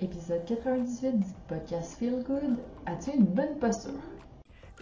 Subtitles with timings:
[0.00, 2.56] Épisode 98 du podcast Feel Good.
[2.86, 3.98] As-tu une bonne posture?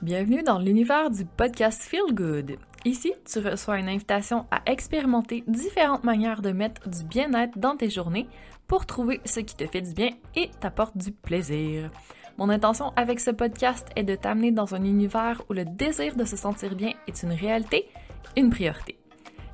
[0.03, 2.59] Bienvenue dans l'univers du podcast Feel Good.
[2.85, 7.89] Ici, tu reçois une invitation à expérimenter différentes manières de mettre du bien-être dans tes
[7.89, 8.29] journées
[8.67, 11.91] pour trouver ce qui te fait du bien et t'apporte du plaisir.
[12.37, 16.27] Mon intention avec ce podcast est de t'amener dans un univers où le désir de
[16.27, 17.89] se sentir bien est une réalité,
[18.37, 18.99] une priorité.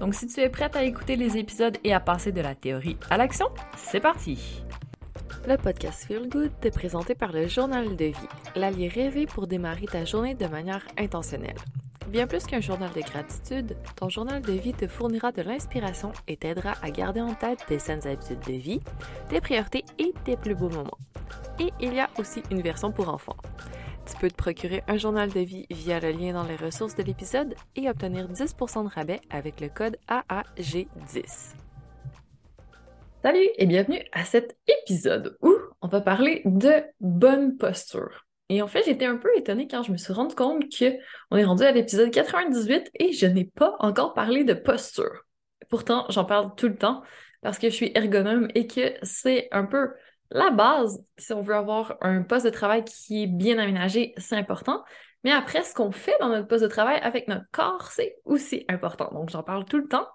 [0.00, 2.96] Donc si tu es prête à écouter les épisodes et à passer de la théorie
[3.10, 4.62] à l'action, c'est parti!
[5.48, 9.86] Le podcast Feel Good est présenté par le Journal de vie, l'allié rêvé pour démarrer
[9.86, 11.56] ta journée de manière intentionnelle.
[12.08, 16.36] Bien plus qu'un journal de gratitude, ton journal de vie te fournira de l'inspiration et
[16.36, 18.80] t'aidera à garder en tête tes saines habitudes de vie,
[19.30, 20.98] tes priorités et tes plus beaux moments.
[21.58, 23.36] Et il y a aussi une version pour enfants.
[24.04, 27.04] Tu peux te procurer un journal de vie via le lien dans les ressources de
[27.04, 31.54] l'épisode et obtenir 10% de rabais avec le code AAG10.
[33.22, 38.26] Salut et bienvenue à cet épisode où on va parler de bonne posture.
[38.48, 41.44] Et en fait, j'étais un peu étonnée quand je me suis rendu compte qu'on est
[41.44, 45.22] rendu à l'épisode 98 et je n'ai pas encore parlé de posture.
[45.68, 47.02] Pourtant, j'en parle tout le temps
[47.40, 49.90] parce que je suis ergonome et que c'est un peu
[50.32, 54.36] la base, si on veut avoir un poste de travail qui est bien aménagé, c'est
[54.36, 54.82] important.
[55.24, 58.64] Mais après, ce qu'on fait dans notre poste de travail avec notre corps, c'est aussi
[58.68, 59.10] important.
[59.12, 60.08] Donc, j'en parle tout le temps.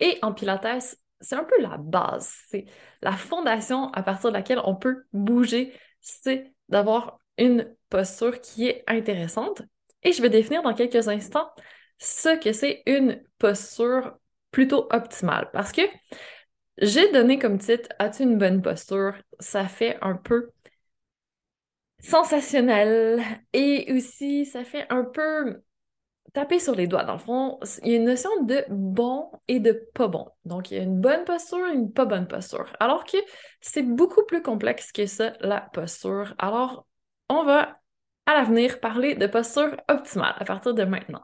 [0.00, 2.34] Et en Pilates, c'est un peu la base.
[2.48, 2.66] C'est
[3.02, 5.72] la fondation à partir de laquelle on peut bouger.
[6.00, 9.62] C'est d'avoir une posture qui est intéressante.
[10.02, 11.50] Et je vais définir dans quelques instants
[11.98, 14.16] ce que c'est une posture
[14.50, 15.50] plutôt optimale.
[15.52, 15.82] Parce que
[16.78, 19.14] j'ai donné comme titre As-tu une bonne posture?
[19.40, 20.50] Ça fait un peu
[22.00, 23.22] sensationnel
[23.52, 25.62] et aussi ça fait un peu
[26.32, 27.04] taper sur les doigts.
[27.04, 30.28] Dans le fond, il y a une notion de bon et de pas bon.
[30.44, 32.70] Donc, il y a une bonne posture et une pas bonne posture.
[32.80, 33.16] Alors que
[33.60, 36.34] c'est beaucoup plus complexe que ça, la posture.
[36.38, 36.86] Alors,
[37.28, 37.80] on va
[38.26, 41.22] à l'avenir parler de posture optimale à partir de maintenant.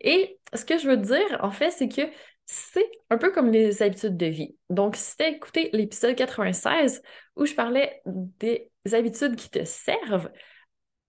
[0.00, 2.02] Et ce que je veux dire, en fait, c'est que
[2.46, 4.56] c'est un peu comme les habitudes de vie.
[4.70, 7.02] Donc, si tu as écouté l'épisode 96
[7.34, 10.30] où je parlais des habitudes qui te servent,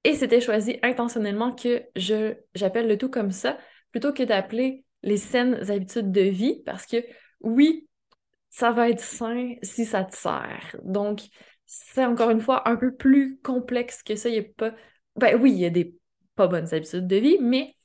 [0.03, 3.57] et c'était choisi intentionnellement que je j'appelle le tout comme ça,
[3.91, 6.97] plutôt que d'appeler les saines habitudes de vie, parce que
[7.41, 7.87] oui,
[8.49, 10.75] ça va être sain si ça te sert.
[10.83, 11.21] Donc,
[11.67, 14.29] c'est encore une fois un peu plus complexe que ça.
[14.29, 14.73] Il n'y a pas.
[15.15, 15.95] Ben oui, il y a des
[16.35, 17.76] pas bonnes habitudes de vie, mais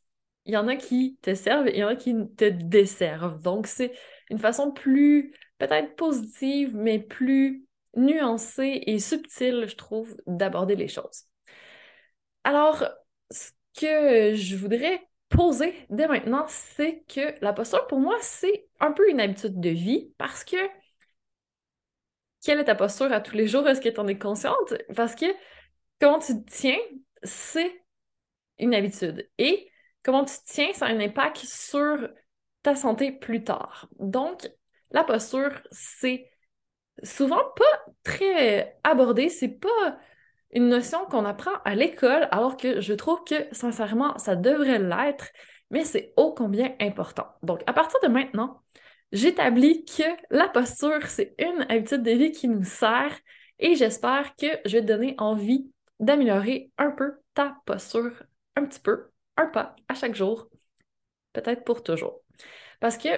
[0.45, 3.41] il y en a qui te servent et il y en a qui te desservent.
[3.41, 3.93] Donc, c'est
[4.31, 7.67] une façon plus, peut-être positive, mais plus
[7.97, 11.25] nuancée et subtile, je trouve, d'aborder les choses.
[12.45, 12.85] Alors,
[13.31, 18.93] ce que je voudrais poser dès maintenant, c'est que la posture, pour moi, c'est un
[18.93, 20.57] peu une habitude de vie parce que
[22.45, 23.69] quelle est ta posture à tous les jours?
[23.69, 24.75] Est-ce que tu en es consciente?
[24.97, 25.27] Parce que
[26.01, 26.79] comment tu te tiens,
[27.23, 27.85] c'est
[28.59, 29.31] une habitude.
[29.39, 29.72] Et
[30.03, 32.09] comment tu tiens, ça a un impact sur
[32.63, 33.89] ta santé plus tard.
[33.99, 34.49] Donc,
[34.91, 36.31] la posture, c'est
[37.03, 39.99] souvent pas très abordé, c'est pas
[40.53, 45.29] une notion qu'on apprend à l'école, alors que je trouve que, sincèrement, ça devrait l'être,
[45.71, 47.27] mais c'est ô combien important.
[47.43, 48.61] Donc, à partir de maintenant,
[49.13, 53.19] j'établis que la posture, c'est une habitude de vie qui nous sert
[53.59, 55.71] et j'espère que je vais te donner envie
[56.01, 58.23] d'améliorer un peu ta posture,
[58.57, 60.49] un petit peu un pas à chaque jour,
[61.33, 62.21] peut-être pour toujours.
[62.81, 63.09] Parce que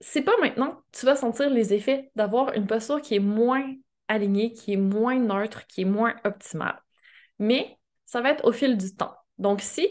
[0.00, 3.64] c'est pas maintenant que tu vas sentir les effets d'avoir une posture qui est moins
[4.08, 6.82] alignée, qui est moins neutre, qui est moins optimale.
[7.38, 9.14] Mais ça va être au fil du temps.
[9.38, 9.88] Donc, si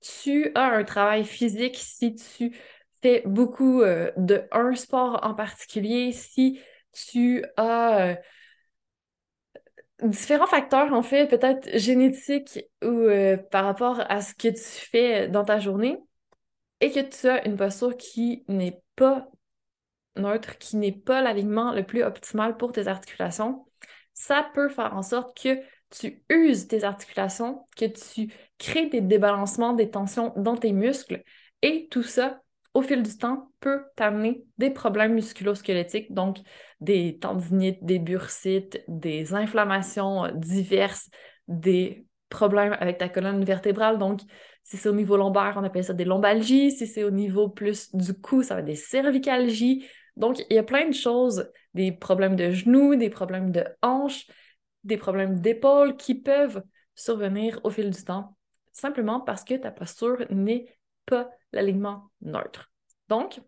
[0.00, 2.56] tu as un travail physique, si tu
[3.02, 4.44] fais beaucoup euh, de
[4.74, 6.60] sport en particulier, si
[6.92, 8.14] tu as euh,
[10.02, 15.28] différents facteurs, en fait, peut-être génétiques ou euh, par rapport à ce que tu fais
[15.28, 15.98] dans ta journée,
[16.80, 19.28] et que tu as une posture qui n'est pas
[20.16, 23.66] neutre, qui n'est pas l'alignement le plus optimal pour tes articulations,
[24.14, 25.58] ça peut faire en sorte que
[25.90, 31.22] tu uses tes articulations, que tu crées des débalancements, des tensions dans tes muscles,
[31.62, 32.40] et tout ça
[32.74, 36.38] au fil du temps, peut t'amener des problèmes musculosquelettiques, donc
[36.80, 41.10] des tendinites, des bursites, des inflammations diverses,
[41.48, 43.98] des problèmes avec ta colonne vertébrale.
[43.98, 44.20] Donc,
[44.64, 46.72] si c'est au niveau lombaire, on appelle ça des lombalgies.
[46.72, 49.86] Si c'est au niveau plus du cou, ça va être des cervicalgies.
[50.16, 54.26] Donc, il y a plein de choses, des problèmes de genoux, des problèmes de hanches,
[54.84, 56.62] des problèmes d'épaule qui peuvent
[56.94, 58.36] survenir au fil du temps,
[58.72, 60.66] simplement parce que ta posture n'est
[61.06, 62.72] pas l'alignement neutre.
[63.08, 63.40] Donc,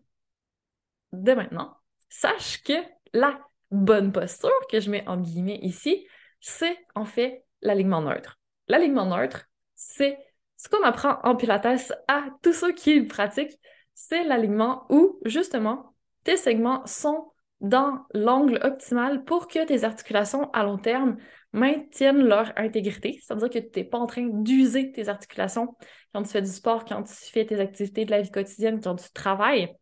[1.11, 1.77] dès maintenant,
[2.09, 2.73] sache que
[3.13, 3.39] la
[3.71, 6.07] bonne posture que je mets en guillemets ici,
[6.39, 8.39] c'est en fait l'alignement neutre.
[8.67, 10.17] L'alignement neutre, c'est
[10.57, 13.59] ce qu'on apprend en Pilates à tous ceux qui le pratiquent,
[13.93, 17.31] c'est l'alignement où, justement, tes segments sont
[17.61, 21.17] dans l'angle optimal pour que tes articulations à long terme
[21.53, 23.19] maintiennent leur intégrité.
[23.21, 25.75] C'est-à-dire que tu n'es pas en train d'user tes articulations
[26.13, 28.95] quand tu fais du sport, quand tu fais tes activités de la vie quotidienne, quand
[28.95, 29.73] tu travailles.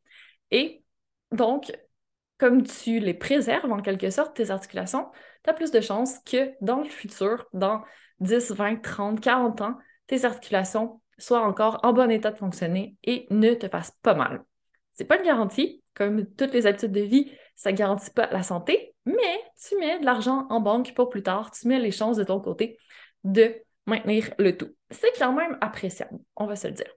[0.52, 0.84] Et
[1.32, 1.72] donc,
[2.38, 5.10] comme tu les préserves en quelque sorte, tes articulations,
[5.44, 7.82] tu as plus de chances que dans le futur, dans
[8.20, 9.78] 10, 20, 30, 40 ans,
[10.08, 14.44] tes articulations soient encore en bon état de fonctionner et ne te fassent pas mal.
[14.94, 18.44] C'est pas une garantie, comme toutes les habitudes de vie, ça ne garantit pas la
[18.44, 22.18] santé, mais tu mets de l'argent en banque pour plus tard, tu mets les chances
[22.18, 22.78] de ton côté
[23.24, 23.56] de
[23.86, 24.70] maintenir le tout.
[24.90, 26.92] C'est quand même appréciable, on va se le dire.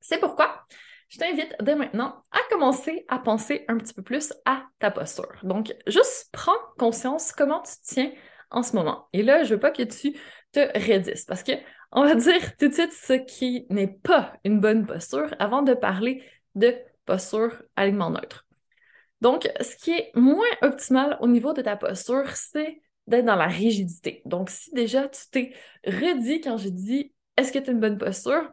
[0.00, 0.64] C'est pourquoi
[1.08, 5.32] je t'invite dès maintenant à commencer à penser un petit peu plus à ta posture.
[5.42, 8.10] Donc, juste prends conscience comment tu tiens
[8.50, 9.08] en ce moment.
[9.12, 10.16] Et là, je veux pas que tu
[10.52, 11.52] te raidisses parce que
[11.92, 15.74] on va dire tout de suite ce qui n'est pas une bonne posture avant de
[15.74, 16.22] parler
[16.54, 16.74] de
[17.04, 18.45] posture alignement neutre.
[19.20, 23.46] Donc, ce qui est moins optimal au niveau de ta posture, c'est d'être dans la
[23.46, 24.22] rigidité.
[24.24, 25.52] Donc, si déjà tu t'es
[25.86, 28.50] redit quand j'ai dit est-ce que tu as une bonne posture,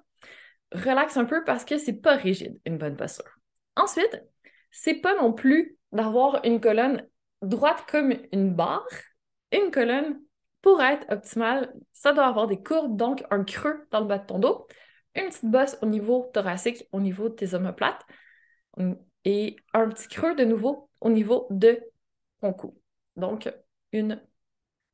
[0.71, 3.39] relaxe un peu parce que c'est pas rigide une bonne posture.
[3.75, 4.23] Ensuite,
[4.71, 7.07] c'est pas non plus d'avoir une colonne
[7.41, 8.87] droite comme une barre.
[9.51, 10.19] Une colonne,
[10.61, 14.25] pour être optimale, ça doit avoir des courbes, donc un creux dans le bas de
[14.25, 14.67] ton dos,
[15.15, 18.03] une petite bosse au niveau thoracique, au niveau de tes omoplates,
[19.25, 21.79] et un petit creux de nouveau au niveau de
[22.41, 22.77] ton cou.
[23.15, 23.51] Donc,
[23.91, 24.21] une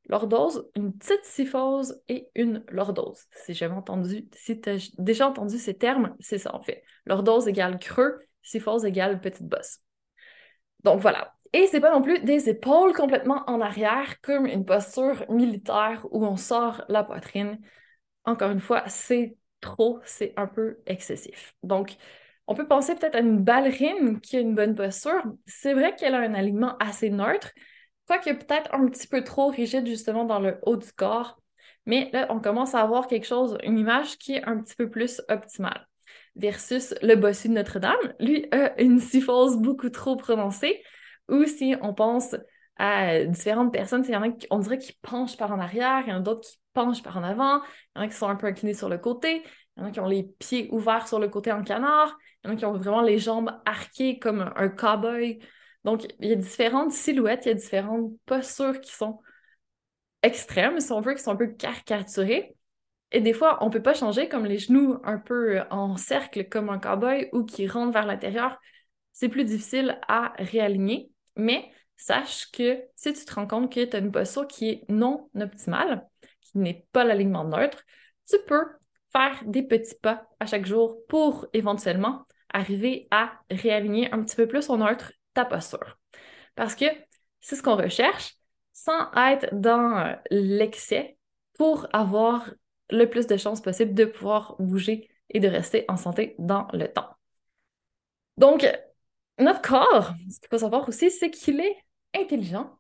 [0.08, 3.26] lordose, une petite syphose et une lordose.
[3.32, 6.84] Si jamais entendu, si tu as déjà entendu ces termes, c'est ça en fait.
[7.06, 9.80] Lordose égale creux, syphose égale petite bosse.
[10.84, 11.36] Donc voilà.
[11.54, 16.26] Et c'est pas non plus des épaules complètement en arrière comme une posture militaire où
[16.26, 17.60] on sort la poitrine.
[18.24, 21.56] Encore une fois, c'est trop, c'est un peu excessif.
[21.64, 21.98] Donc,
[22.50, 25.22] on peut penser peut-être à une ballerine qui a une bonne posture.
[25.46, 27.52] C'est vrai qu'elle a un alignement assez neutre,
[28.08, 31.40] quoique peut-être un petit peu trop rigide justement dans le haut du corps.
[31.86, 34.90] Mais là, on commence à avoir quelque chose, une image qui est un petit peu
[34.90, 35.88] plus optimale.
[36.36, 40.82] Versus le bossu de Notre-Dame, lui a une syphose beaucoup trop prononcée.
[41.30, 42.36] Ou si on pense
[42.78, 46.02] à différentes personnes, il y en a qui, on dirait qu'ils penchent par en arrière,
[46.08, 47.62] il y en a d'autres qui penchent par en avant,
[47.96, 49.44] il y en a qui sont un peu inclinés sur le côté,
[49.78, 52.48] il y en a qui ont les pieds ouverts sur le côté en canard, il
[52.48, 55.40] y en a qui ont vraiment les jambes arquées comme un cowboy.
[55.84, 59.20] Donc, il y a différentes silhouettes, il y a différentes postures qui sont
[60.24, 62.56] extrêmes, si on veut, qui sont un peu caricaturées.
[63.12, 66.48] Et des fois, on ne peut pas changer comme les genoux un peu en cercle
[66.48, 68.60] comme un cowboy ou qui rentrent vers l'intérieur.
[69.14, 73.96] C'est plus difficile à réaligner, mais sache que si tu te rends compte que tu
[73.96, 76.08] as une posture qui est non optimale,
[76.42, 77.84] qui n'est pas l'alignement neutre,
[78.30, 78.66] tu peux
[79.12, 84.48] faire des petits pas à chaque jour pour éventuellement arriver à réaligner un petit peu
[84.48, 85.98] plus au neutre ta posture.
[86.56, 86.86] Parce que
[87.42, 88.36] c'est ce qu'on recherche
[88.74, 91.18] sans être dans euh, l'excès
[91.58, 92.52] pour avoir
[92.90, 96.88] le plus de chances possible de pouvoir bouger et de rester en santé dans le
[96.88, 97.10] temps.
[98.38, 98.66] Donc,
[99.38, 101.76] notre corps, ce qu'il faut savoir aussi, c'est qu'il est
[102.16, 102.80] intelligent.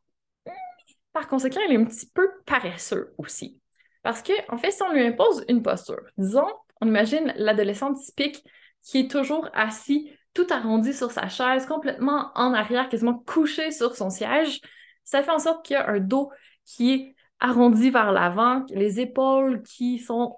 [1.13, 3.58] Par conséquent, il est un petit peu paresseux aussi.
[4.01, 6.47] Parce que, en fait, si on lui impose une posture, disons,
[6.81, 8.43] on imagine l'adolescent typique
[8.81, 13.95] qui est toujours assis, tout arrondi sur sa chaise, complètement en arrière, quasiment couché sur
[13.95, 14.61] son siège,
[15.03, 16.31] ça fait en sorte qu'il y a un dos
[16.65, 20.37] qui est arrondi vers l'avant, les épaules qui sont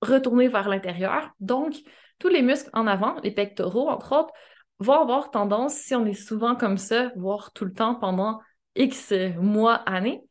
[0.00, 1.30] retournées vers l'intérieur.
[1.40, 1.74] Donc,
[2.18, 4.32] tous les muscles en avant, les pectoraux, entre autres,
[4.78, 8.40] vont avoir tendance, si on est souvent comme ça, voire tout le temps pendant
[8.74, 10.22] X mois, années,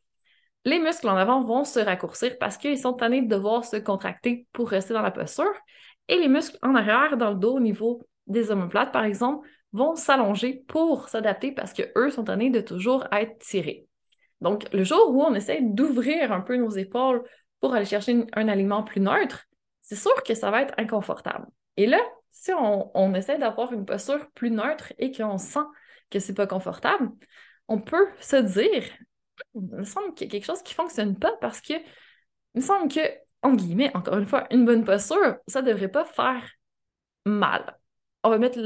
[0.65, 4.47] les muscles en avant vont se raccourcir parce qu'ils sont tannés de devoir se contracter
[4.53, 5.53] pour rester dans la posture.
[6.07, 9.95] Et les muscles en arrière, dans le dos, au niveau des omoplates, par exemple, vont
[9.95, 13.87] s'allonger pour s'adapter parce qu'eux sont tannés de toujours être tirés.
[14.41, 17.23] Donc, le jour où on essaie d'ouvrir un peu nos épaules
[17.59, 19.45] pour aller chercher un aliment plus neutre,
[19.81, 21.45] c'est sûr que ça va être inconfortable.
[21.77, 21.99] Et là,
[22.31, 25.59] si on, essaie d'avoir une posture plus neutre et qu'on sent
[26.09, 27.09] que c'est pas confortable,
[27.67, 28.83] on peut se dire
[29.55, 31.81] il me semble qu'il y a quelque chose qui ne fonctionne pas parce que il
[32.55, 32.99] me semble que
[33.43, 36.43] en guillemets, encore une fois, une bonne posture, ça devrait pas faire
[37.25, 37.77] mal.
[38.23, 38.59] On va mettre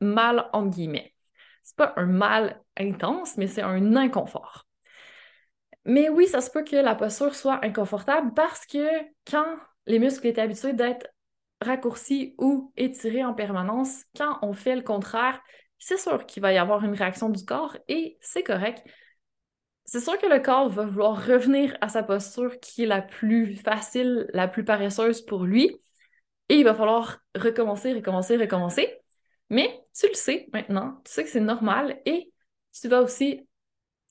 [0.00, 1.14] mal en guillemets.
[1.62, 4.66] C'est pas un mal intense, mais c'est un inconfort.
[5.84, 8.86] Mais oui, ça se peut que la posture soit inconfortable parce que
[9.30, 11.08] quand les muscles étaient habitués d'être
[11.60, 15.40] raccourcis ou étirés en permanence, quand on fait le contraire,
[15.78, 18.84] c'est sûr qu'il va y avoir une réaction du corps et c'est correct.
[19.92, 23.56] C'est sûr que le corps va vouloir revenir à sa posture qui est la plus
[23.56, 25.82] facile, la plus paresseuse pour lui.
[26.48, 29.02] Et il va falloir recommencer, recommencer, recommencer.
[29.50, 32.32] Mais tu le sais maintenant, tu sais que c'est normal et
[32.72, 33.46] tu vas aussi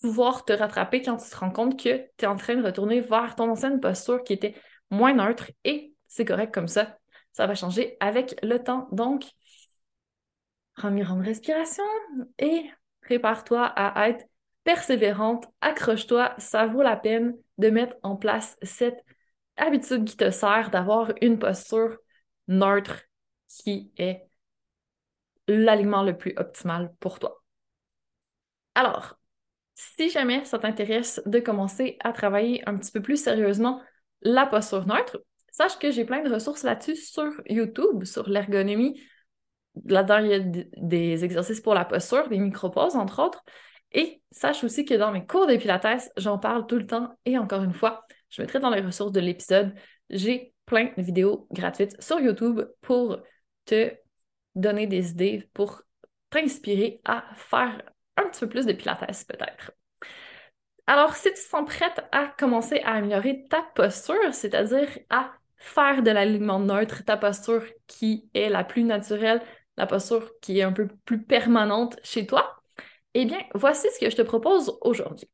[0.02, 3.02] pouvoir te rattraper quand tu te rends compte que tu es en train de retourner
[3.02, 4.54] vers ton ancienne posture qui était
[4.92, 7.00] moins neutre et c'est correct comme ça.
[7.34, 8.88] Ça va changer avec le temps.
[8.92, 9.26] Donc,
[10.76, 11.84] prends une respiration
[12.38, 12.70] et
[13.02, 14.26] prépare-toi à être
[14.64, 15.48] persévérante.
[15.62, 16.34] Accroche-toi.
[16.38, 19.04] Ça vaut la peine de mettre en place cette
[19.58, 21.98] habitude qui te sert d'avoir une posture
[22.48, 23.02] neutre
[23.48, 24.28] qui est
[25.48, 27.44] l'aliment le plus optimal pour toi.
[28.76, 29.20] Alors,
[29.74, 33.82] si jamais ça t'intéresse de commencer à travailler un petit peu plus sérieusement
[34.22, 39.02] la posture neutre, sache que j'ai plein de ressources là-dessus sur YouTube, sur l'ergonomie.
[39.86, 40.40] Là-dedans, il y a
[40.78, 43.44] des exercices pour la posture, des micro-pauses, entre autres.
[43.92, 47.18] Et sache aussi que dans mes cours de Pilates, j'en parle tout le temps.
[47.26, 49.74] Et encore une fois, je mettrai dans les ressources de l'épisode,
[50.10, 53.18] j'ai plein de vidéos gratuites sur YouTube pour
[53.66, 53.92] te
[54.56, 55.82] donner des idées, pour
[56.30, 57.82] t'inspirer à faire
[58.18, 59.72] un petit peu plus de pilates peut-être.
[60.88, 66.02] Alors, si tu te sens prête à commencer à améliorer ta posture, c'est-à-dire à faire
[66.02, 69.42] de l'alignement neutre, ta posture qui est la plus naturelle,
[69.78, 72.61] la posture qui est un peu plus permanente chez toi,
[73.14, 75.30] eh bien, voici ce que je te propose aujourd'hui.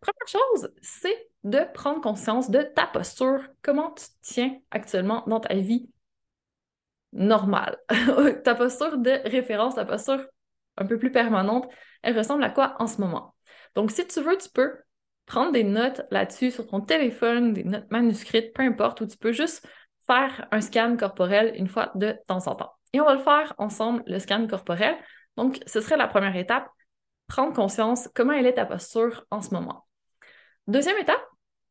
[0.00, 5.54] Première chose, c'est de prendre conscience de ta posture, comment tu tiens actuellement dans ta
[5.54, 5.88] vie
[7.12, 7.76] normale.
[8.44, 10.24] ta posture de référence, ta posture
[10.76, 11.68] un peu plus permanente,
[12.02, 13.34] elle ressemble à quoi en ce moment?
[13.74, 14.76] Donc, si tu veux, tu peux
[15.26, 19.32] prendre des notes là-dessus sur ton téléphone, des notes manuscrites, peu importe, ou tu peux
[19.32, 19.66] juste
[20.06, 22.72] faire un scan corporel une fois de temps en temps.
[22.92, 24.96] Et on va le faire ensemble, le scan corporel.
[25.36, 26.68] Donc, ce serait la première étape,
[27.28, 29.86] prendre conscience comment elle est ta posture en ce moment.
[30.66, 31.24] Deuxième étape,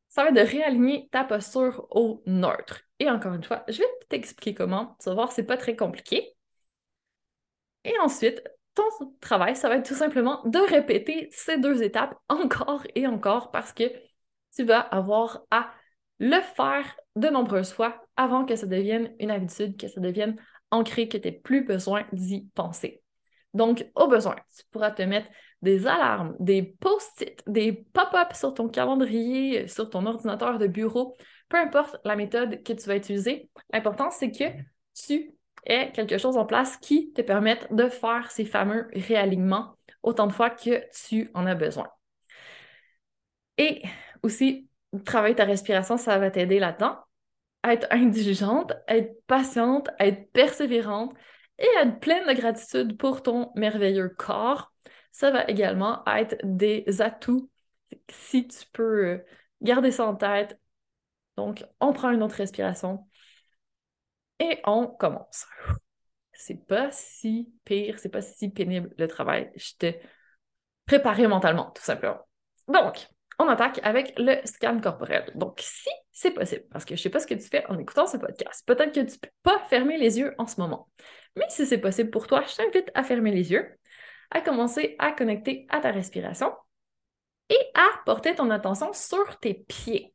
[0.08, 2.82] ça va être de réaligner ta posture au neutre.
[3.00, 4.96] Et encore une fois, je vais t'expliquer comment.
[5.02, 6.34] Tu vas voir, c'est pas très compliqué.
[7.84, 8.42] Et ensuite,
[8.74, 8.84] ton
[9.22, 13.74] travail, ça va être tout simplement de répéter ces deux étapes encore et encore parce
[13.74, 13.84] que
[14.56, 15.72] tu vas avoir à
[16.20, 20.36] le faire de nombreuses fois avant que ça devienne une habitude, que ça devienne
[20.72, 23.04] ancré, que tu n'aies plus besoin d'y penser.
[23.54, 25.28] Donc, au besoin, tu pourras te mettre
[25.62, 31.18] des alarmes, des post-it, des pop-up sur ton calendrier, sur ton ordinateur de bureau,
[31.50, 33.50] peu importe la méthode que tu vas utiliser.
[33.72, 34.46] L'important, c'est que
[34.94, 35.32] tu
[35.66, 40.34] est quelque chose en place qui te permette de faire ces fameux réalignements autant de
[40.34, 41.90] fois que tu en as besoin.
[43.58, 43.82] Et
[44.24, 44.70] aussi,
[45.06, 46.98] travailler ta respiration, ça va t'aider là-dedans.
[47.64, 51.14] être indulgente, être patiente, être persévérante
[51.60, 54.72] et être pleine de gratitude pour ton merveilleux corps.
[55.18, 57.50] Ça va également être des atouts
[58.08, 59.24] si tu peux
[59.64, 60.60] garder ça en tête.
[61.38, 63.08] Donc, on prend une autre respiration.
[64.40, 65.48] Et on commence.
[66.34, 69.52] C'est pas si pire, c'est pas si pénible le travail.
[69.56, 69.94] Je te
[70.86, 72.20] préparais mentalement, tout simplement.
[72.68, 73.08] Donc,
[73.40, 75.32] on attaque avec le scan corporel.
[75.34, 78.06] Donc, si c'est possible, parce que je sais pas ce que tu fais en écoutant
[78.06, 80.90] ce podcast, peut-être que tu peux pas fermer les yeux en ce moment.
[81.36, 83.68] Mais si c'est possible pour toi, je t'invite à fermer les yeux,
[84.32, 86.54] à commencer à connecter à ta respiration
[87.50, 90.14] et à porter ton attention sur tes pieds.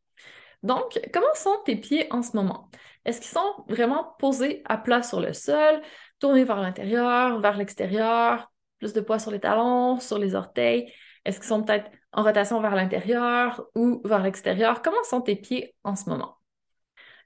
[0.63, 2.71] Donc, comment sont tes pieds en ce moment?
[3.05, 5.83] Est-ce qu'ils sont vraiment posés à plat sur le sol,
[6.21, 10.93] tournés vers l'intérieur, vers l'extérieur, plus de poids sur les talons, sur les orteils?
[11.25, 14.83] Est-ce qu'ils sont peut-être en rotation vers l'intérieur ou vers l'extérieur?
[14.83, 16.39] Comment sont tes pieds en ce moment?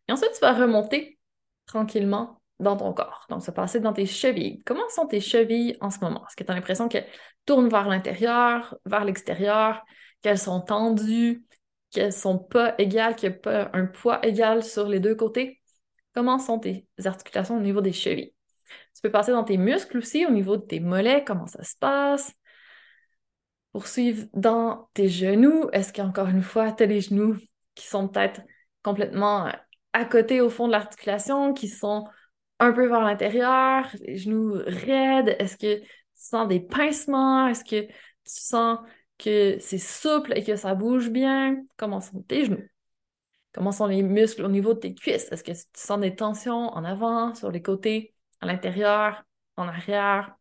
[0.09, 1.19] Et ensuite, tu vas remonter
[1.67, 3.27] tranquillement dans ton corps.
[3.29, 4.63] Donc, va passer dans tes chevilles.
[4.65, 6.25] Comment sont tes chevilles en ce moment?
[6.27, 7.07] Est-ce que tu as l'impression qu'elles
[7.45, 9.85] tournent vers l'intérieur, vers l'extérieur,
[10.23, 11.45] qu'elles sont tendues,
[11.91, 15.61] qu'elles sont pas égales, qu'il n'y a pas un poids égal sur les deux côtés?
[16.15, 18.33] Comment sont tes articulations au niveau des chevilles?
[18.95, 21.77] Tu peux passer dans tes muscles aussi, au niveau de tes mollets, comment ça se
[21.79, 22.33] passe?
[23.73, 25.69] Poursuivre dans tes genoux.
[25.73, 27.37] Est-ce qu'encore une fois, tu as les genoux
[27.75, 28.41] qui sont peut-être
[28.83, 29.53] complètement euh,
[29.93, 32.07] à côté au fond de l'articulation, qui sont
[32.59, 35.37] un peu vers l'intérieur, les genoux raides?
[35.39, 37.49] Est-ce que tu sens des pincements?
[37.49, 37.93] Est-ce que tu
[38.25, 38.79] sens
[39.19, 41.63] que c'est souple et que ça bouge bien?
[41.77, 42.65] Comment sont tes genoux?
[43.53, 45.31] Comment sont les muscles au niveau de tes cuisses?
[45.33, 49.25] Est-ce que tu sens des tensions en avant, sur les côtés, à l'intérieur,
[49.57, 50.37] en arrière?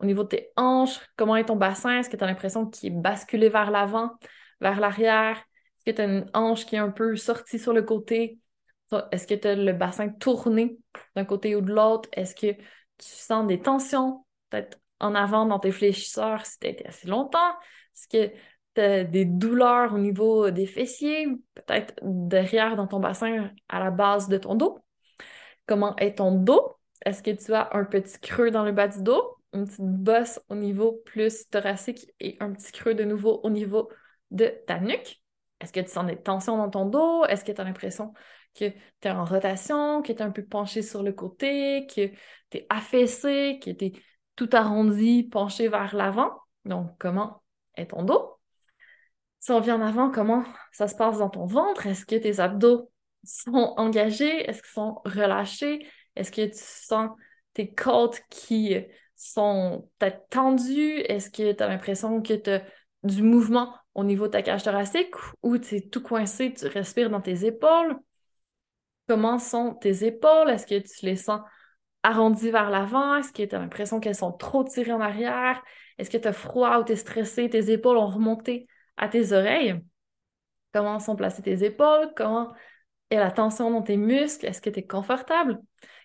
[0.00, 1.98] Au niveau de tes hanches, comment est ton bassin?
[1.98, 4.12] Est-ce que tu as l'impression qu'il est basculé vers l'avant,
[4.60, 5.36] vers l'arrière?
[5.36, 8.38] Est-ce que tu as une hanche qui est un peu sortie sur le côté?
[9.12, 10.78] Est-ce que tu as le bassin tourné
[11.16, 12.08] d'un côté ou de l'autre?
[12.12, 12.62] Est-ce que tu
[12.98, 17.52] sens des tensions, peut-être en avant dans tes fléchisseurs si tu as été assez longtemps?
[17.94, 18.34] Est-ce que
[18.74, 23.90] tu as des douleurs au niveau des fessiers, peut-être derrière dans ton bassin à la
[23.90, 24.78] base de ton dos?
[25.66, 26.76] Comment est ton dos?
[27.04, 30.40] Est-ce que tu as un petit creux dans le bas du dos, une petite bosse
[30.48, 33.88] au niveau plus thoracique et un petit creux de nouveau au niveau
[34.30, 35.22] de ta nuque?
[35.60, 37.24] Est-ce que tu sens des tensions dans ton dos?
[37.26, 38.12] Est-ce que tu as l'impression
[38.54, 42.08] que tu es en rotation, que tu es un peu penché sur le côté, que
[42.50, 43.92] tu es affaissé, que tu es
[44.36, 46.32] tout arrondi, penché vers l'avant?
[46.64, 47.42] Donc, comment
[47.76, 48.36] est ton dos?
[49.38, 51.86] Si on vient en avant, comment ça se passe dans ton ventre?
[51.86, 52.90] Est-ce que tes abdos
[53.24, 54.48] sont engagés?
[54.48, 55.86] Est-ce qu'ils sont relâchés?
[56.16, 57.10] Est-ce que tu sens
[57.54, 58.76] tes côtes qui
[59.16, 60.98] sont peut-être tendues?
[61.00, 62.62] Est-ce que tu as l'impression que tu as
[63.02, 67.08] du mouvement au niveau de ta cage thoracique ou tu es tout coincé, tu respires
[67.08, 67.96] dans tes épaules?
[69.10, 70.50] Comment sont tes épaules?
[70.50, 71.40] Est-ce que tu les sens
[72.04, 73.16] arrondies vers l'avant?
[73.16, 75.60] Est-ce que tu as l'impression qu'elles sont trop tirées en arrière?
[75.98, 77.50] Est-ce que tu as froid ou tu es stressé?
[77.50, 79.80] Tes épaules ont remonté à tes oreilles?
[80.72, 82.12] Comment sont placées tes épaules?
[82.14, 82.54] Comment
[83.10, 84.46] est la tension dans tes muscles?
[84.46, 85.58] Est-ce que tu es confortable?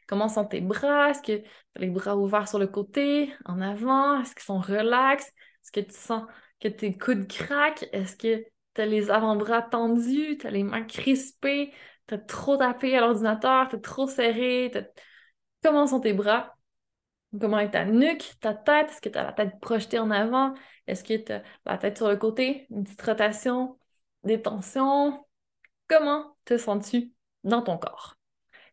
[0.07, 1.11] Comment sont tes bras?
[1.11, 4.19] Est-ce que tu as les bras ouverts sur le côté, en avant?
[4.19, 5.27] Est-ce qu'ils sont relax?
[5.27, 6.23] Est-ce que tu sens
[6.59, 7.87] que tes coudes craquent?
[7.91, 8.43] Est-ce que
[8.73, 10.39] tu as les avant-bras tendus?
[10.39, 11.71] Tu as les mains crispées?
[12.07, 13.67] Tu as trop tapé à l'ordinateur?
[13.69, 14.71] Tu es trop serré?
[15.63, 16.55] Comment sont tes bras?
[17.39, 18.89] Comment est ta nuque, ta tête?
[18.89, 20.53] Est-ce que tu as la tête projetée en avant?
[20.87, 22.67] Est-ce que tu as la tête sur le côté?
[22.69, 23.77] Une petite rotation?
[24.23, 25.25] Des tensions?
[25.87, 27.11] Comment te sens-tu
[27.43, 28.15] dans ton corps?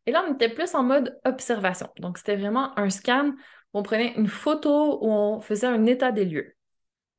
[0.06, 1.88] Et là, on était plus en mode observation.
[1.98, 3.32] Donc, c'était vraiment un scan
[3.72, 6.54] où on prenait une photo, où on faisait un état des lieux.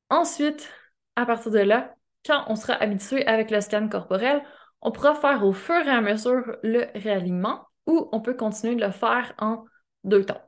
[0.10, 0.70] Ensuite,
[1.16, 1.96] à partir de là,
[2.26, 4.44] quand on sera habitué avec le scan corporel,
[4.84, 8.86] on pourra faire au fur et à mesure le réalignement ou on peut continuer de
[8.86, 9.66] le faire en
[10.04, 10.42] deux temps.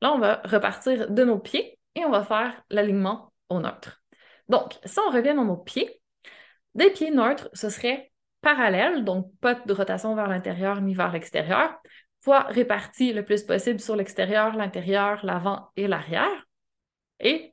[0.00, 4.02] Là, on va repartir de nos pieds et on va faire l'alignement au neutre.
[4.48, 6.00] Donc, si on revient dans nos pieds,
[6.74, 11.74] des pieds neutres, ce serait parallèle, donc pas de rotation vers l'intérieur ni vers l'extérieur,
[12.20, 16.46] fois répartis le plus possible sur l'extérieur, l'intérieur, l'avant et l'arrière.
[17.20, 17.52] Et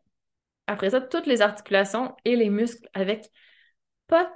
[0.67, 3.29] après ça, toutes les articulations et les muscles avec
[4.07, 4.31] pas,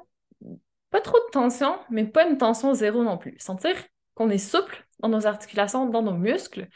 [0.94, 3.36] pas trop de tension, mais pas une tension zéro non plus.
[3.40, 3.76] Sentir
[4.14, 6.68] qu'on est souple dans nos articulations, dans nos muscles,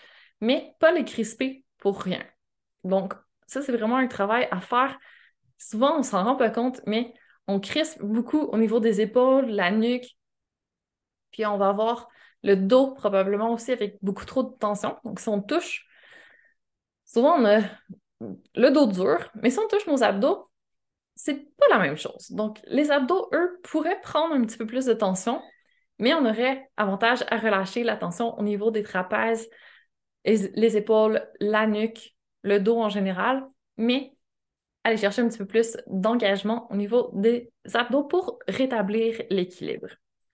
[0.41, 2.25] mais pas les crisper pour rien.
[2.84, 3.13] Donc,
[3.45, 4.97] ça, c'est vraiment un travail à faire.
[5.60, 7.13] Souvent, on s'en rend pas compte, mais
[7.45, 10.17] on crispe beaucoup au niveau des épaules, la nuque,
[11.30, 12.08] puis on va avoir
[12.41, 14.97] le dos probablement aussi avec beaucoup trop de tension.
[15.03, 15.86] Donc, si on touche,
[17.06, 17.60] souvent on a
[18.56, 20.49] le dos dur, mais si on touche nos abdos,
[21.17, 22.32] c'est pas la même chose.
[22.32, 25.41] Donc, les abdos, eux, pourraient prendre un petit peu plus de tension,
[25.99, 29.49] mais on aurait avantage à relâcher la tension au niveau des trapèzes,
[30.23, 33.43] les épaules, la nuque, le dos en général,
[33.77, 34.13] mais
[34.84, 39.88] aller chercher un petit peu plus d'engagement au niveau des abdos pour rétablir l'équilibre.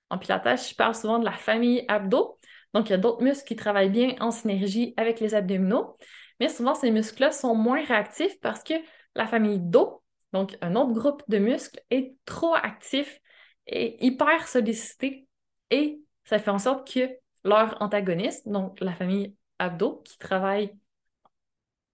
[0.10, 2.38] En pilates, je parle souvent de la famille abdos.
[2.74, 5.98] Donc, il y a d'autres muscles qui travaillent bien en synergie avec les abdominaux,
[6.40, 8.74] mais souvent ces muscles-là sont moins réactifs parce que
[9.16, 10.03] la famille dos,
[10.34, 13.22] donc un autre groupe de muscles, est trop actif
[13.68, 15.28] et hyper sollicité
[15.70, 17.10] et ça fait en sorte que
[17.44, 20.74] leur antagoniste, donc la famille abdos qui travaillent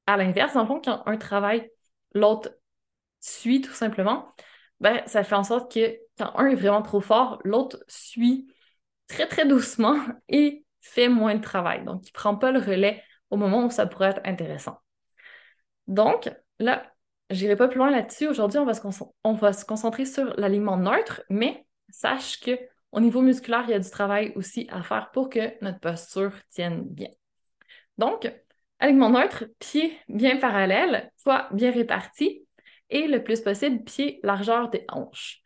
[0.07, 1.69] à l'inverse, en fond, quand un travaille,
[2.13, 2.49] l'autre
[3.19, 4.33] suit tout simplement,
[4.79, 8.47] ben, ça fait en sorte que quand un est vraiment trop fort, l'autre suit
[9.07, 9.97] très très doucement
[10.29, 11.83] et fait moins de travail.
[11.83, 14.79] Donc, il ne prend pas le relais au moment où ça pourrait être intéressant.
[15.87, 16.91] Donc, là,
[17.29, 18.27] je n'irai pas plus loin là-dessus.
[18.27, 22.57] Aujourd'hui, on, va se concentrer sur l'alignement neutre, mais sache que
[22.91, 26.31] au niveau musculaire, il y a du travail aussi à faire pour que notre posture
[26.49, 27.09] tienne bien.
[27.97, 28.31] Donc,
[28.79, 32.45] alignement neutre, pied bien parallèle, poids bien réparti
[32.89, 35.41] et le plus possible, pied largeur des hanches.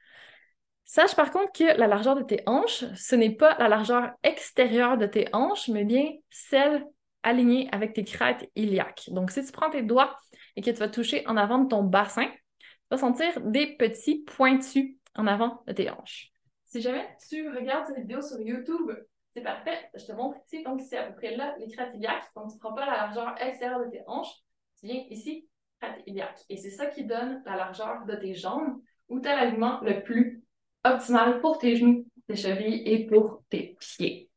[0.86, 4.98] Sache par contre que la largeur de tes hanches, ce n'est pas la largeur extérieure
[4.98, 6.86] de tes hanches, mais bien celle
[7.24, 9.10] alignée avec tes crêtes iliaques.
[9.10, 10.16] Donc, si tu prends tes doigts
[10.56, 14.24] et que tu vas toucher en avant de ton bassin, tu vas sentir des petits
[14.24, 16.32] pointus en avant de tes hanches.
[16.66, 18.92] Si jamais tu regardes cette vidéo sur YouTube,
[19.34, 19.78] c'est parfait.
[19.96, 20.64] Je te montre ici.
[20.64, 22.30] Donc, c'est à peu près là, les crêtes iliaques.
[22.36, 24.34] Donc, tu ne prends pas la largeur extérieure de tes hanches.
[24.80, 25.48] Tu viens ici,
[25.82, 26.40] crête iliaque.
[26.50, 30.44] Et c'est ça qui donne la largeur de tes jambes ou tel l'alignement le plus
[30.84, 34.30] optimal pour tes genoux tes chevilles et pour tes pieds.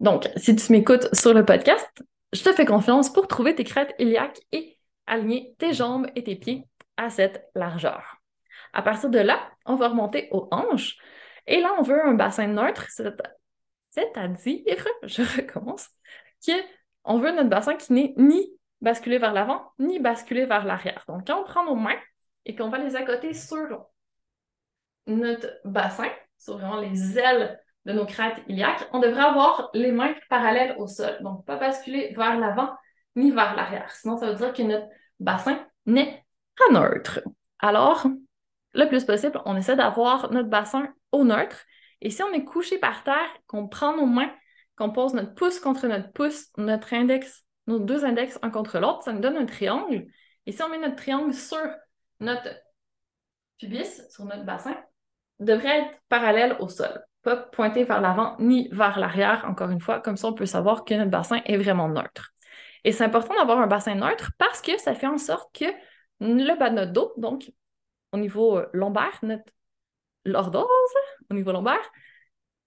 [0.00, 1.88] Donc, si tu m'écoutes sur le podcast,
[2.32, 4.77] je te fais confiance pour trouver tes crêtes iliaques et
[5.08, 6.66] aligner tes jambes et tes pieds
[6.96, 8.18] à cette largeur.
[8.72, 10.96] À partir de là, on va remonter aux hanches.
[11.46, 12.86] Et là, on veut un bassin neutre,
[13.90, 15.88] c'est-à-dire, je recommence,
[17.04, 21.04] qu'on veut notre bassin qui n'est ni basculé vers l'avant, ni basculé vers l'arrière.
[21.08, 21.98] Donc, quand on prend nos mains
[22.44, 23.86] et qu'on va les accoter sur
[25.06, 30.14] notre bassin, sur vraiment les ailes de nos crêtes iliaques, on devrait avoir les mains
[30.28, 31.16] parallèles au sol.
[31.22, 32.70] Donc, pas basculer vers l'avant
[33.18, 33.90] ni vers l'arrière.
[33.90, 34.86] Sinon, ça veut dire que notre
[35.20, 36.24] bassin n'est
[36.56, 37.20] pas neutre.
[37.58, 38.06] Alors,
[38.74, 41.64] le plus possible, on essaie d'avoir notre bassin au neutre.
[42.00, 44.32] Et si on est couché par terre, qu'on prend nos mains,
[44.76, 49.02] qu'on pose notre pouce contre notre pouce, notre index, nos deux index un contre l'autre,
[49.02, 50.06] ça nous donne un triangle.
[50.46, 51.58] Et si on met notre triangle sur
[52.20, 52.48] notre
[53.58, 54.76] pubis, sur notre bassin,
[55.40, 60.00] devrait être parallèle au sol, pas pointé vers l'avant ni vers l'arrière, encore une fois,
[60.00, 62.32] comme ça on peut savoir que notre bassin est vraiment neutre.
[62.84, 65.66] Et c'est important d'avoir un bassin neutre parce que ça fait en sorte que
[66.20, 67.50] le bas de notre dos, donc
[68.12, 69.52] au niveau euh, lombaire, notre
[70.24, 70.66] lordose,
[71.30, 71.90] au niveau lombaire,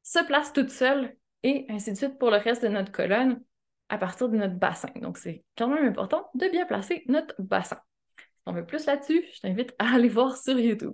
[0.03, 3.41] se place toute seule et ainsi de suite pour le reste de notre colonne
[3.89, 4.89] à partir de notre bassin.
[4.95, 7.79] Donc, c'est quand même important de bien placer notre bassin.
[8.17, 10.93] Si on veut plus là-dessus, je t'invite à aller voir sur YouTube.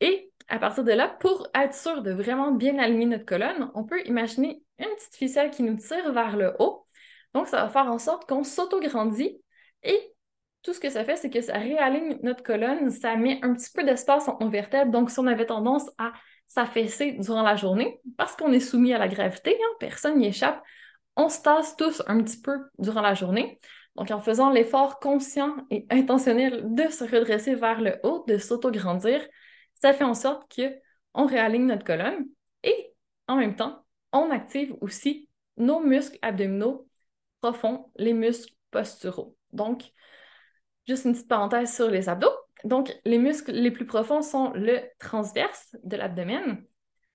[0.00, 3.84] Et à partir de là, pour être sûr de vraiment bien aligner notre colonne, on
[3.84, 6.86] peut imaginer une petite ficelle qui nous tire vers le haut.
[7.34, 9.40] Donc, ça va faire en sorte qu'on s'auto-grandit
[9.82, 10.14] et
[10.62, 13.70] tout ce que ça fait, c'est que ça réaligne notre colonne, ça met un petit
[13.72, 14.90] peu d'espace entre nos vertèbres.
[14.90, 16.12] Donc, si on avait tendance à
[16.46, 20.62] s'affaisser durant la journée, parce qu'on est soumis à la gravité, hein, personne n'y échappe,
[21.16, 23.58] on se tasse tous un petit peu durant la journée.
[23.96, 29.20] Donc, en faisant l'effort conscient et intentionnel de se redresser vers le haut, de s'auto-grandir,
[29.76, 32.26] ça fait en sorte qu'on réaligne notre colonne
[32.62, 32.92] et
[33.28, 36.88] en même temps, on active aussi nos muscles abdominaux
[37.40, 39.36] profonds, les muscles posturaux.
[39.52, 39.92] Donc,
[40.90, 42.32] Juste une petite parenthèse sur les abdos.
[42.64, 46.64] Donc, les muscles les plus profonds sont le transverse de l'abdomen.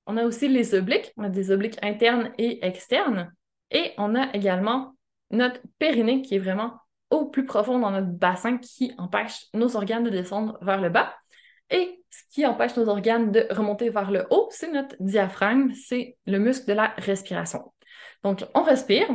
[0.05, 1.11] On a aussi les obliques.
[1.17, 3.33] On a des obliques internes et externes.
[3.71, 4.95] Et on a également
[5.31, 10.03] notre périnée qui est vraiment au plus profond dans notre bassin qui empêche nos organes
[10.03, 11.13] de descendre vers le bas.
[11.69, 16.17] Et ce qui empêche nos organes de remonter vers le haut, c'est notre diaphragme, c'est
[16.27, 17.73] le muscle de la respiration.
[18.23, 19.07] Donc, on respire.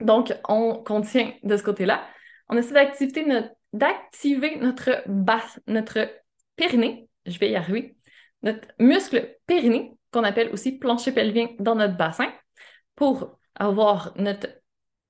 [0.00, 2.06] Donc, on contient de ce côté-là.
[2.48, 5.02] On essaie d'activer notre
[5.66, 6.08] notre
[6.56, 7.96] périnée, je vais y arriver,
[8.42, 12.32] notre muscle périnée, qu'on appelle aussi plancher pelvien dans notre bassin,
[12.94, 14.48] pour avoir notre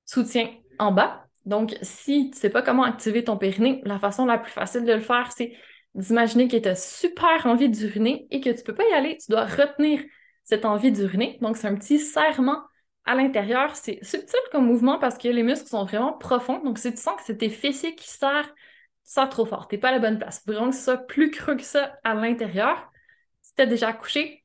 [0.05, 1.27] soutien en bas.
[1.45, 4.85] Donc, si tu ne sais pas comment activer ton périnée, la façon la plus facile
[4.85, 5.53] de le faire, c'est
[5.95, 9.17] d'imaginer que tu as super envie d'uriner et que tu ne peux pas y aller,
[9.17, 10.01] tu dois retenir
[10.45, 11.39] cette envie d'uriner.
[11.41, 12.63] Donc, c'est un petit serrement
[13.07, 16.63] à l'intérieur, c'est subtil comme mouvement parce que les muscles sont vraiment profonds.
[16.63, 18.49] Donc, si tu sens que c'est tes fessiers qui serrent,
[19.05, 20.43] ça trop fort, t'es pas à la bonne place.
[20.47, 22.91] Vraiment que ça plus creux que ça à l'intérieur.
[23.43, 24.45] Si t'as déjà accouché,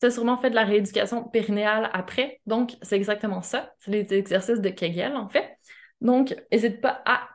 [0.00, 2.40] t'as sûrement fait de la rééducation périnéale après.
[2.46, 3.72] Donc, c'est exactement ça.
[3.78, 5.56] C'est les exercices de Kegel, en fait.
[6.00, 7.28] Donc, n'hésite pas à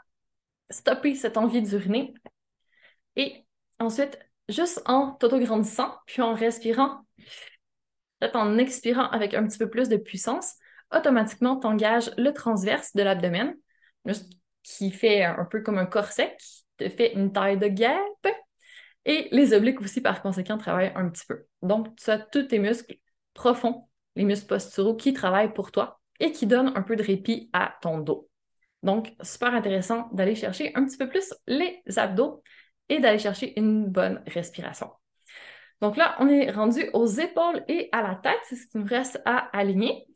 [0.70, 2.14] stopper cette envie d'uriner.
[3.16, 3.46] Et
[3.80, 7.06] ensuite, juste en t'auto-grandissant, puis en respirant
[8.34, 10.56] en expirant avec un petit peu plus de puissance,
[10.96, 13.56] automatiquement, tu engages le transverse de l'abdomen,
[14.64, 18.28] qui fait un peu comme un corset, qui te fait une taille de guêpe.
[19.06, 21.46] Et les obliques aussi, par conséquent, travaillent un petit peu.
[21.62, 22.96] Donc, tu as tous tes muscles
[23.34, 27.50] profonds, les muscles posturaux qui travaillent pour toi et qui donnent un peu de répit
[27.52, 28.30] à ton dos.
[28.82, 32.42] Donc, super intéressant d'aller chercher un petit peu plus les abdos
[32.90, 34.90] et d'aller chercher une bonne respiration.
[35.84, 38.86] Donc là, on est rendu aux épaules et à la tête, c'est ce qui nous
[38.86, 40.08] reste à aligner.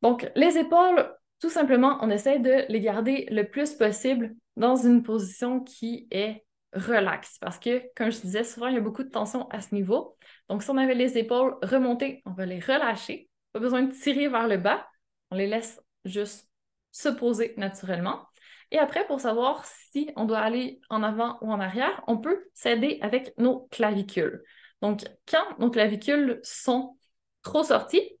[0.00, 5.02] Donc les épaules, tout simplement, on essaie de les garder le plus possible dans une
[5.02, 9.08] position qui est relaxe parce que, comme je disais, souvent, il y a beaucoup de
[9.08, 10.16] tension à ce niveau.
[10.48, 13.28] Donc si on avait les épaules remontées, on va les relâcher.
[13.52, 14.86] Pas besoin de tirer vers le bas,
[15.32, 16.48] on les laisse juste
[16.92, 18.24] se poser naturellement.
[18.70, 22.44] Et après, pour savoir si on doit aller en avant ou en arrière, on peut
[22.54, 24.44] s'aider avec nos clavicules.
[24.82, 26.98] Donc, quand nos clavicules sont
[27.42, 28.18] trop sorties,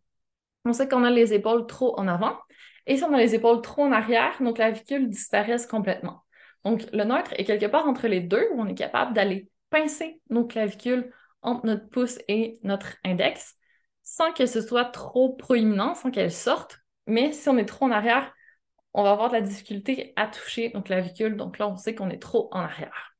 [0.64, 2.38] on sait qu'on a les épaules trop en avant.
[2.86, 6.24] Et si on a les épaules trop en arrière, nos clavicules disparaissent complètement.
[6.64, 10.20] Donc, le neutre est quelque part entre les deux, où on est capable d'aller pincer
[10.30, 13.56] nos clavicules entre notre pouce et notre index,
[14.04, 16.78] sans que ce soit trop proéminent, sans qu'elles sortent.
[17.08, 18.32] Mais si on est trop en arrière,
[18.94, 21.36] on va avoir de la difficulté à toucher nos clavicules.
[21.36, 23.11] Donc là, on sait qu'on est trop en arrière.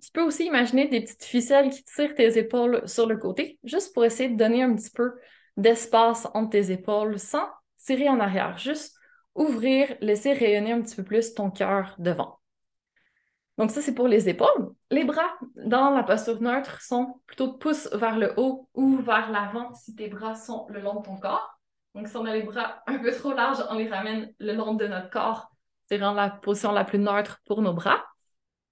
[0.00, 3.92] Tu peux aussi imaginer des petites ficelles qui tirent tes épaules sur le côté, juste
[3.92, 5.14] pour essayer de donner un petit peu
[5.56, 8.96] d'espace entre tes épaules sans tirer en arrière, juste
[9.34, 12.38] ouvrir, laisser rayonner un petit peu plus ton cœur devant.
[13.58, 14.72] Donc ça, c'est pour les épaules.
[14.90, 19.74] Les bras, dans la posture neutre, sont plutôt pouce vers le haut ou vers l'avant
[19.74, 21.60] si tes bras sont le long de ton corps.
[21.94, 24.74] Donc si on a les bras un peu trop larges, on les ramène le long
[24.74, 25.50] de notre corps.
[25.86, 28.02] C'est vraiment la position la plus neutre pour nos bras.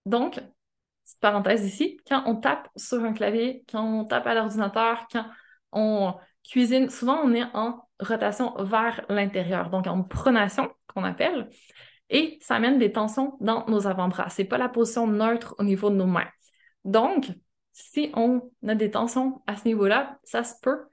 [0.07, 0.41] Donc,
[1.21, 5.27] parenthèse ici, quand on tape sur un clavier, quand on tape à l'ordinateur, quand
[5.73, 11.49] on cuisine, souvent on est en rotation vers l'intérieur, donc en pronation qu'on appelle
[12.11, 14.29] et ça amène des tensions dans nos avant-bras.
[14.31, 16.29] C'est pas la position neutre au niveau de nos mains.
[16.85, 17.27] Donc,
[17.73, 20.85] si on a des tensions à ce niveau-là, ça se peut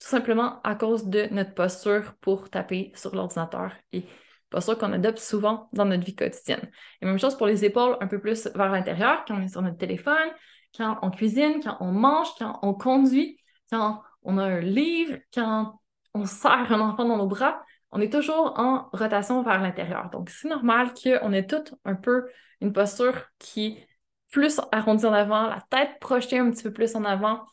[0.00, 4.04] tout simplement à cause de notre posture pour taper sur l'ordinateur et
[4.52, 6.70] posture qu'on adopte souvent dans notre vie quotidienne.
[7.00, 9.62] Et même chose pour les épaules, un peu plus vers l'intérieur, quand on est sur
[9.62, 10.30] notre téléphone,
[10.76, 13.38] quand on cuisine, quand on mange, quand on conduit,
[13.70, 15.80] quand on a un livre, quand
[16.14, 17.62] on serre un enfant dans nos bras
[17.92, 20.08] on est toujours en rotation vers l'intérieur.
[20.10, 22.26] Donc, c'est normal qu'on ait toutes un peu
[22.60, 23.88] une posture qui est
[24.30, 27.44] plus arrondie en avant, la tête projetée un petit peu plus en avant,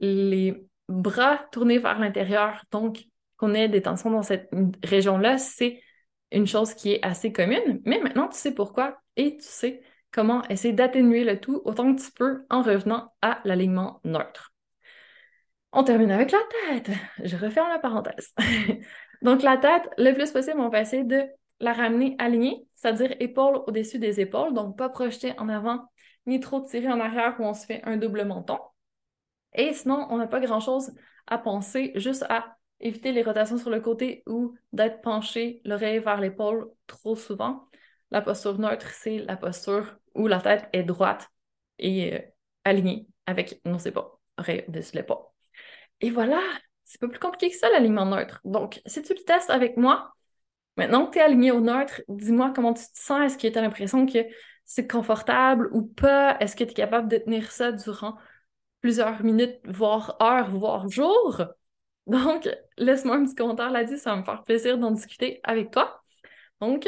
[0.00, 2.64] les bras tournés vers l'intérieur.
[2.72, 3.04] Donc,
[3.36, 4.50] qu'on ait des tensions dans cette
[4.82, 5.80] région-là, c'est
[6.34, 7.80] une chose qui est assez commune.
[7.84, 12.00] Mais maintenant, tu sais pourquoi et tu sais comment essayer d'atténuer le tout autant que
[12.02, 14.52] tu peux en revenant à l'alignement neutre.
[15.72, 16.90] On termine avec la tête.
[17.22, 18.32] Je referme la parenthèse.
[19.22, 21.24] Donc, la tête, le plus possible, on va essayer de
[21.60, 25.88] la ramener alignée, c'est-à-dire épaules au-dessus des épaules, donc pas projetée en avant,
[26.26, 28.58] ni trop tirée en arrière où on se fait un double menton.
[29.54, 30.92] Et sinon, on n'a pas grand-chose
[31.26, 36.20] à penser, juste à éviter les rotations sur le côté ou d'être penché l'oreille vers
[36.20, 37.68] l'épaule trop souvent.
[38.10, 41.28] La posture neutre, c'est la posture où la tête est droite
[41.78, 42.18] et euh,
[42.64, 45.24] alignée avec nos épaules, oreille dessus l'épaule.
[46.00, 46.40] Et voilà,
[46.84, 48.40] c'est pas plus compliqué que ça, l'alignement neutre.
[48.44, 50.12] Donc, si tu le testes avec moi,
[50.76, 53.22] maintenant que tu es aligné au neutre, dis-moi comment tu te sens.
[53.22, 54.18] Est-ce que tu as l'impression que
[54.66, 56.36] c'est confortable ou pas?
[56.38, 58.16] Est-ce que tu es capable de tenir ça durant
[58.82, 61.42] plusieurs minutes, voire heures, voire jours?
[62.06, 66.02] Donc, laisse-moi un petit commentaire là-dessus, ça va me faire plaisir d'en discuter avec toi.
[66.60, 66.86] Donc,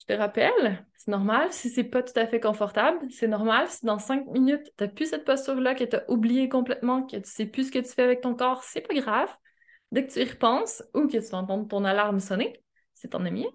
[0.00, 2.98] je te rappelle, c'est normal si c'est pas tout à fait confortable.
[3.10, 6.48] C'est normal si dans cinq minutes, tu n'as plus cette posture-là, que tu as oublié
[6.48, 9.34] complètement, que tu sais plus ce que tu fais avec ton corps, c'est pas grave.
[9.92, 12.62] Dès que tu y repenses ou que tu entends ton alarme sonner,
[12.94, 13.46] c'est ton ami,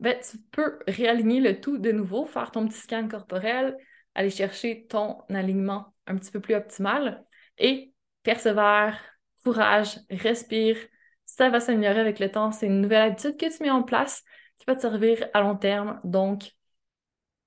[0.00, 3.76] ben, tu peux réaligner le tout de nouveau, faire ton petit scan corporel,
[4.14, 7.24] aller chercher ton alignement un petit peu plus optimal
[7.58, 9.00] et persévère,
[9.46, 10.76] courage, respire.
[11.24, 12.50] Ça va s'améliorer avec le temps.
[12.50, 14.24] C'est une nouvelle habitude que tu mets en place
[14.58, 16.00] qui va te servir à long terme.
[16.02, 16.52] Donc,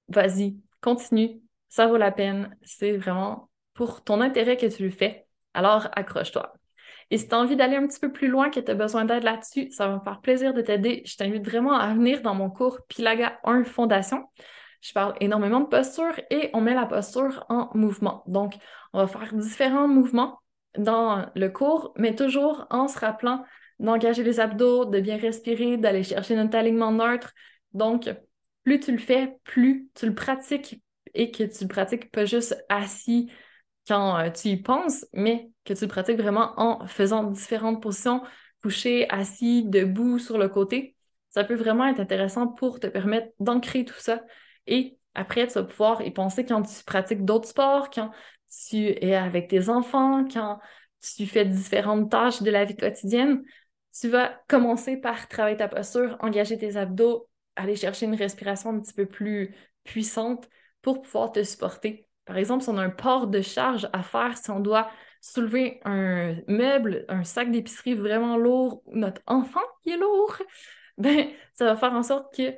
[0.08, 2.56] vas-y, continue, ça vaut la peine.
[2.64, 5.28] C'est vraiment pour ton intérêt que tu le fais.
[5.54, 6.54] Alors, accroche-toi.
[7.12, 9.04] Et si tu as envie d'aller un petit peu plus loin, que tu as besoin
[9.04, 11.02] d'aide là-dessus, ça va me faire plaisir de t'aider.
[11.06, 14.26] Je t'invite vraiment à venir dans mon cours Pilaga 1 Fondation.
[14.82, 18.24] Je parle énormément de posture et on met la posture en mouvement.
[18.28, 18.54] Donc,
[18.94, 20.40] on va faire différents mouvements
[20.78, 23.44] dans le cours, mais toujours en se rappelant
[23.80, 27.34] d'engager les abdos, de bien respirer, d'aller chercher notre alignement neutre.
[27.74, 28.10] Donc,
[28.64, 32.64] plus tu le fais, plus tu le pratiques et que tu le pratiques pas juste
[32.70, 33.32] assis
[33.88, 38.22] quand euh, tu y penses, mais que tu le pratiques vraiment en faisant différentes positions,
[38.62, 40.96] couché, assis, debout, sur le côté.
[41.30, 44.22] Ça peut vraiment être intéressant pour te permettre d'ancrer tout ça.
[44.68, 48.12] Et après, tu vas pouvoir y penser quand tu pratiques d'autres sports, quand
[48.50, 50.60] tu es avec tes enfants, quand
[51.16, 53.44] tu fais différentes tâches de la vie quotidienne
[54.00, 58.80] tu vas commencer par travailler ta posture, engager tes abdos, aller chercher une respiration un
[58.80, 60.48] petit peu plus puissante
[60.82, 62.08] pour pouvoir te supporter.
[62.26, 64.90] Par exemple, si on a un port de charge à faire, si on doit
[65.22, 70.38] soulever un meuble, un sac d'épicerie vraiment lourd, ou notre enfant qui est lourd,
[70.98, 72.54] ben, ça va faire en sorte que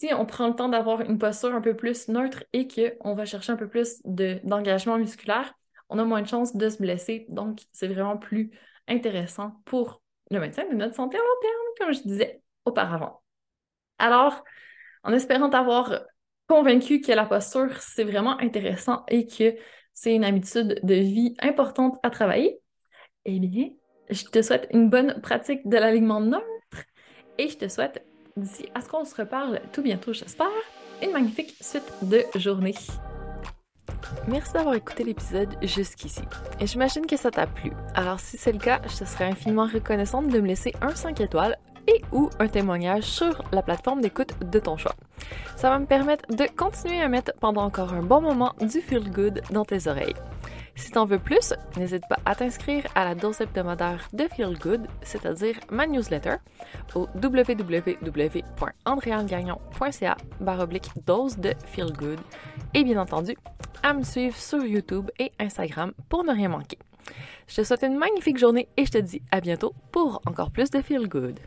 [0.00, 3.26] si on prend le temps d'avoir une posture un peu plus neutre et qu'on va
[3.26, 4.00] chercher un peu plus
[4.44, 5.52] d'engagement musculaire,
[5.90, 7.26] on a moins de chances de se blesser.
[7.28, 8.50] Donc, c'est vraiment plus
[8.88, 13.20] intéressant pour le maintien de notre santé à long terme, comme je disais auparavant.
[13.98, 14.42] Alors,
[15.02, 16.00] en espérant t'avoir
[16.48, 19.54] convaincu que la posture, c'est vraiment intéressant et que
[19.92, 22.58] c'est une habitude de vie importante à travailler,
[23.26, 23.68] eh bien,
[24.08, 26.46] je te souhaite une bonne pratique de l'alignement neutre
[27.36, 28.02] et je te souhaite,
[28.40, 30.48] d'ici à ce qu'on se reparle tout bientôt, j'espère,
[31.02, 32.74] une magnifique suite de journée.
[34.26, 36.22] Merci d'avoir écouté l'épisode jusqu'ici.
[36.60, 37.72] Et j'imagine que ça t'a plu.
[37.94, 41.20] Alors si c'est le cas, je te serais infiniment reconnaissante de me laisser un 5
[41.20, 44.94] étoiles et ou un témoignage sur la plateforme d'écoute de ton choix.
[45.56, 49.10] Ça va me permettre de continuer à mettre pendant encore un bon moment du feel
[49.10, 50.14] good dans tes oreilles.
[50.80, 54.86] Si t'en veux plus, n'hésite pas à t'inscrire à la dose hebdomadaire de Feel Good,
[55.02, 56.36] c'est-à-dire ma newsletter,
[56.94, 62.20] au www.andréangagnon.ca baroblique dose de Feel Good
[62.72, 63.36] et bien entendu
[63.82, 66.78] à me suivre sur YouTube et Instagram pour ne rien manquer.
[67.46, 70.70] Je te souhaite une magnifique journée et je te dis à bientôt pour encore plus
[70.70, 71.38] de Feel Good.